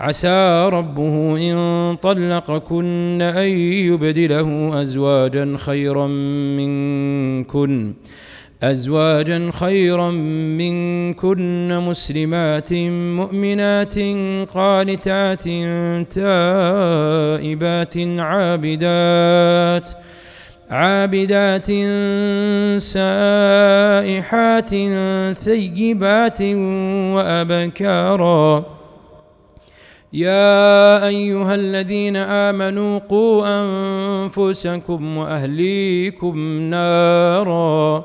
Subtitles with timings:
[0.00, 3.48] عسى ربه إن طلقكن أن
[3.88, 6.06] يبدله أزواجا خيرا
[6.56, 7.94] منكن
[8.62, 12.72] أزواجا خيرا منكن مسلمات
[13.18, 13.98] مؤمنات
[14.54, 15.42] قانتات
[16.10, 19.88] تائبات عابدات
[20.70, 21.66] عابدات
[22.80, 24.70] سائحات
[25.44, 26.42] ثيبات
[27.14, 28.64] وأبكارا.
[30.14, 38.04] يا أيها الذين آمنوا قوا أنفسكم وأهليكم نارا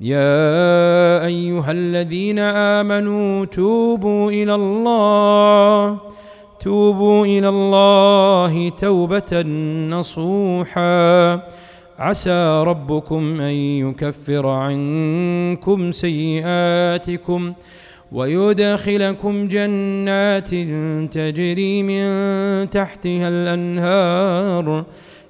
[0.00, 5.98] يا أيها الذين آمنوا توبوا إلى الله.
[6.60, 9.42] توبوا إلى الله توبة
[9.90, 11.32] نصوحا.
[11.98, 17.52] عسى ربكم أن يكفر عنكم سيئاتكم
[18.12, 20.48] ويدخلكم جنات
[21.12, 24.84] تجري من تحتها الأنهار.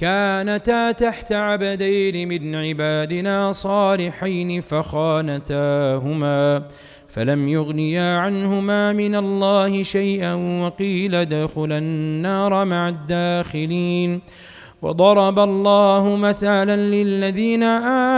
[0.00, 6.62] كانتا تحت عبدين من عبادنا صالحين فخانتاهما
[7.08, 14.20] فلم يغنيا عنهما من الله شيئا وقيل ادخلا النار مع الداخلين.
[14.82, 17.62] وضرب الله مثلا للذين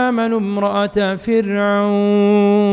[0.05, 2.72] آمنوا امرأة فرعون.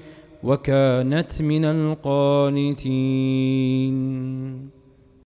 [0.43, 2.81] وكانت من القانتين.